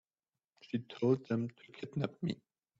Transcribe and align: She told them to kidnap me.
She 0.61 0.79
told 0.79 1.27
them 1.27 1.47
to 1.49 1.71
kidnap 1.73 2.23
me. 2.23 2.41